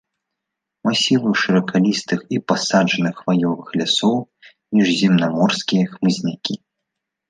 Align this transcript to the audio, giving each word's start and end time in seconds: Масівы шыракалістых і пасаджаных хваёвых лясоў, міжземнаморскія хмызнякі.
Масівы 0.87 1.33
шыракалістых 1.41 2.19
і 2.37 2.41
пасаджаных 2.53 3.13
хваёвых 3.23 3.67
лясоў, 3.83 4.17
міжземнаморскія 4.81 5.83
хмызнякі. 5.97 6.63